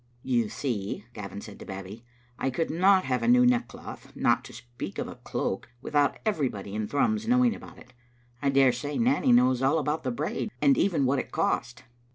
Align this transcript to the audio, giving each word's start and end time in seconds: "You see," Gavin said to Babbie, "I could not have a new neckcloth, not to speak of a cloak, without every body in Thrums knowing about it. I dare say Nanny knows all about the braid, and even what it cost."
"You 0.23 0.49
see," 0.49 1.05
Gavin 1.13 1.41
said 1.41 1.59
to 1.59 1.65
Babbie, 1.67 2.03
"I 2.39 2.49
could 2.49 2.71
not 2.71 3.05
have 3.05 3.21
a 3.21 3.27
new 3.27 3.45
neckcloth, 3.45 4.15
not 4.15 4.43
to 4.45 4.53
speak 4.53 4.97
of 4.97 5.07
a 5.07 5.17
cloak, 5.17 5.69
without 5.79 6.17
every 6.25 6.49
body 6.49 6.73
in 6.73 6.87
Thrums 6.87 7.27
knowing 7.27 7.53
about 7.53 7.77
it. 7.77 7.93
I 8.41 8.49
dare 8.49 8.71
say 8.73 8.97
Nanny 8.97 9.31
knows 9.31 9.61
all 9.61 9.77
about 9.77 10.01
the 10.01 10.09
braid, 10.09 10.49
and 10.59 10.75
even 10.75 11.05
what 11.05 11.19
it 11.19 11.31
cost." 11.31 11.83